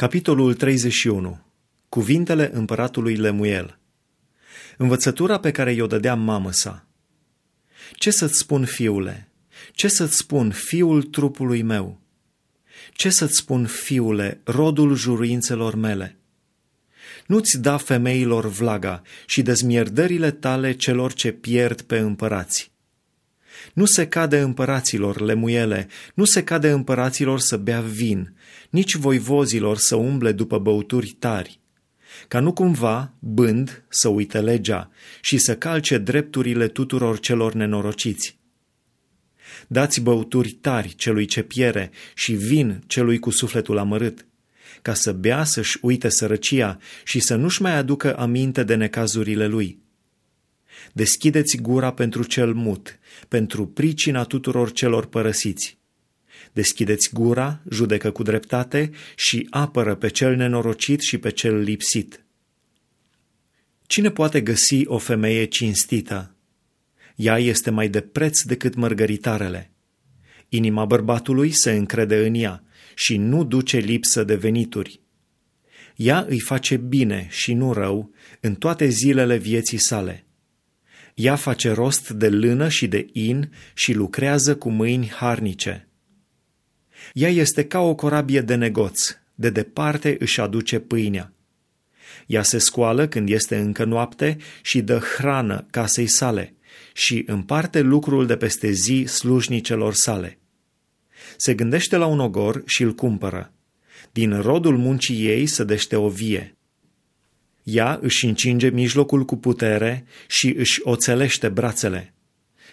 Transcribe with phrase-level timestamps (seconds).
[0.00, 1.40] Capitolul 31.
[1.88, 3.78] Cuvintele împăratului Lemuel.
[4.76, 6.86] Învățătura pe care i-o dădea mamă sa.
[7.94, 9.28] Ce să-ți spun, fiule?
[9.72, 12.00] Ce să-ți spun, fiul trupului meu?
[12.92, 16.16] Ce să-ți spun, fiule, rodul juruințelor mele?
[17.26, 22.70] Nu-ți da femeilor vlaga și dezmierdările tale celor ce pierd pe împărați.
[23.72, 28.34] Nu se cade împăraților lemuiele, nu se cade împăraților să bea vin,
[28.70, 31.60] nici voivozilor să umble după băuturi tari,
[32.28, 38.38] ca nu cumva, bând, să uite legea și să calce drepturile tuturor celor nenorociți.
[39.66, 44.26] Dați băuturi tari celui ce piere și vin celui cu sufletul amărât,
[44.82, 49.78] ca să bea să-și uite sărăcia și să nu-și mai aducă aminte de necazurile lui
[50.92, 55.78] Deschideți gura pentru cel mut, pentru pricina tuturor celor părăsiți.
[56.52, 62.24] Deschideți gura, judecă cu dreptate și apără pe cel nenorocit și pe cel lipsit.
[63.86, 66.34] Cine poate găsi o femeie cinstită?
[67.16, 69.70] Ea este mai de preț decât mărgăritarele.
[70.48, 72.64] Inima bărbatului se încrede în ea
[72.94, 75.00] și nu duce lipsă de venituri.
[75.96, 80.24] Ea îi face bine și nu rău în toate zilele vieții sale.
[81.22, 85.88] Ea face rost de lână și de in și lucrează cu mâini harnice.
[87.12, 91.32] Ea este ca o corabie de negoț, de departe își aduce pâinea.
[92.26, 96.54] Ea se scoală când este încă noapte și dă hrană casei sale
[96.92, 100.38] și împarte lucrul de peste zi slujnicelor sale.
[101.36, 103.52] Se gândește la un ogor și îl cumpără.
[104.12, 106.56] Din rodul muncii ei se dește o vie.
[107.72, 112.14] Ea își încinge mijlocul cu putere și își oțelește brațele.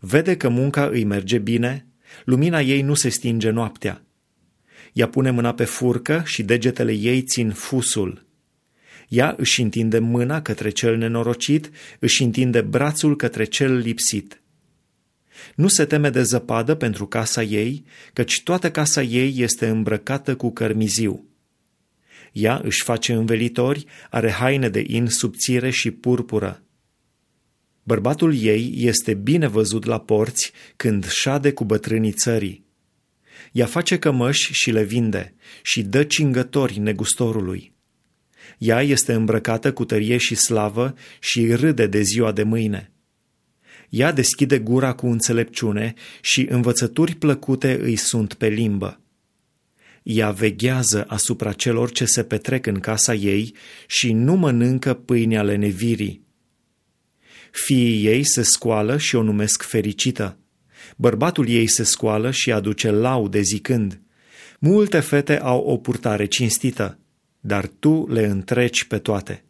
[0.00, 1.86] Vede că munca îi merge bine,
[2.24, 4.02] lumina ei nu se stinge noaptea.
[4.92, 8.26] Ea pune mâna pe furcă și degetele ei țin fusul.
[9.08, 14.42] Ea își întinde mâna către cel nenorocit, își întinde brațul către cel lipsit.
[15.54, 20.50] Nu se teme de zăpadă pentru casa ei, căci toată casa ei este îmbrăcată cu
[20.52, 21.29] cărmiziu.
[22.32, 26.62] Ea își face învelitori, are haine de in subțire și purpură.
[27.82, 32.64] Bărbatul ei este bine văzut la porți când șade cu bătrânii țării.
[33.52, 37.72] Ea face cămăși și le vinde și dă cingători negustorului.
[38.58, 42.92] Ea este îmbrăcată cu tărie și slavă și râde de ziua de mâine.
[43.88, 49.00] Ea deschide gura cu înțelepciune și învățături plăcute îi sunt pe limbă.
[50.12, 53.54] Ea veghează asupra celor ce se petrec în casa ei
[53.86, 56.26] și nu mănâncă pâinea lenevirii.
[57.50, 60.38] Fiii ei se scoală și o numesc fericită.
[60.96, 64.00] Bărbatul ei se scoală și aduce laude zicând,
[64.58, 66.98] Multe fete au o purtare cinstită,
[67.40, 69.44] dar tu le întreci pe toate.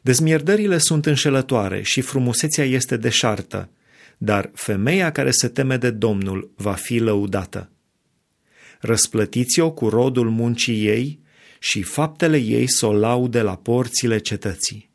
[0.00, 3.70] Dezmierdările sunt înșelătoare și frumusețea este deșartă,
[4.18, 7.70] dar femeia care se teme de Domnul va fi lăudată
[8.78, 11.20] răsplătiți-o cu rodul muncii ei
[11.58, 14.87] și faptele ei să o laude la porțile cetății.